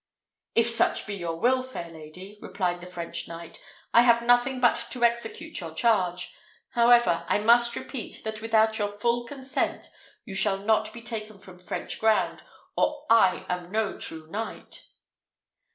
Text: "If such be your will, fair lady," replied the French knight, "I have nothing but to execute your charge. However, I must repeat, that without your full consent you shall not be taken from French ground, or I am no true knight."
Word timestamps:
"If 0.55 0.65
such 0.67 1.05
be 1.05 1.13
your 1.13 1.35
will, 1.35 1.61
fair 1.61 1.91
lady," 1.91 2.39
replied 2.41 2.81
the 2.81 2.87
French 2.89 3.27
knight, 3.27 3.59
"I 3.93 4.01
have 4.01 4.23
nothing 4.25 4.59
but 4.59 4.87
to 4.89 5.03
execute 5.03 5.59
your 5.59 5.75
charge. 5.75 6.33
However, 6.71 7.23
I 7.27 7.37
must 7.37 7.75
repeat, 7.75 8.23
that 8.23 8.41
without 8.41 8.79
your 8.79 8.87
full 8.97 9.25
consent 9.27 9.91
you 10.25 10.33
shall 10.33 10.57
not 10.57 10.91
be 10.91 11.03
taken 11.03 11.37
from 11.37 11.59
French 11.59 11.99
ground, 11.99 12.41
or 12.75 13.05
I 13.11 13.45
am 13.47 13.71
no 13.71 13.95
true 13.99 14.25
knight." 14.31 14.87